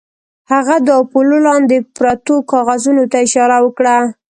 هغه 0.51 0.75
د 0.87 0.89
اپولو 1.01 1.37
لاندې 1.47 1.77
پرتو 1.97 2.35
کاغذونو 2.51 3.03
ته 3.11 3.17
اشاره 3.25 3.57
وکړه 3.61 3.95